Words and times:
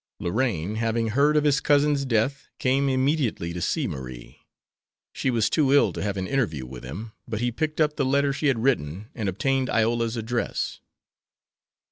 Lorraine, 0.19 0.77
having 0.77 1.09
heard 1.09 1.37
of 1.37 1.43
his 1.43 1.59
cousin's 1.59 2.05
death, 2.05 2.47
came 2.57 2.89
immediately 2.89 3.53
to 3.53 3.61
see 3.61 3.85
Marie. 3.85 4.39
She 5.13 5.29
was 5.29 5.47
too 5.47 5.71
ill 5.71 5.93
to 5.93 6.01
have 6.01 6.17
an 6.17 6.25
interview 6.25 6.65
with 6.65 6.83
him, 6.83 7.11
but 7.27 7.39
he 7.39 7.51
picked 7.51 7.79
up 7.79 7.97
the 7.97 8.03
letter 8.03 8.33
she 8.33 8.47
had 8.47 8.63
written 8.63 9.09
and 9.13 9.29
obtained 9.29 9.69
Iola's 9.69 10.17
address. 10.17 10.79